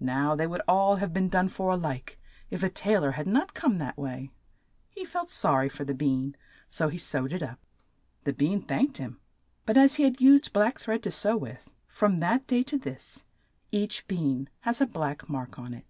Now 0.00 0.34
they 0.34 0.46
would 0.46 0.62
all 0.66 0.96
have 0.96 1.12
been 1.12 1.28
done 1.28 1.50
for 1.50 1.72
a 1.72 1.76
like, 1.76 2.18
if 2.48 2.62
a 2.62 2.70
tai 2.70 2.96
lor 2.96 3.10
had 3.10 3.26
not 3.26 3.52
come 3.52 3.76
that 3.76 3.98
way. 3.98 4.30
He 4.88 5.04
felt 5.04 5.28
sor 5.28 5.58
ry 5.60 5.68
for 5.68 5.84
the 5.84 5.92
bean, 5.92 6.36
so 6.70 6.88
he 6.88 6.96
sewed 6.96 7.34
it 7.34 7.42
up. 7.42 7.58
The 8.24 8.32
bean 8.32 8.62
thanked 8.62 8.96
him, 8.96 9.20
but 9.66 9.76
as 9.76 9.96
he 9.96 10.04
had 10.04 10.22
used 10.22 10.54
black 10.54 10.78
thread 10.78 11.02
to 11.02 11.10
sew 11.10 11.36
with, 11.36 11.70
from 11.86 12.20
that 12.20 12.46
day 12.46 12.62
to 12.62 12.78
this 12.78 13.24
each 13.70 14.08
bean 14.08 14.48
has 14.60 14.80
a 14.80 14.86
black 14.86 15.28
mark 15.28 15.58
on 15.58 15.74
it. 15.74 15.84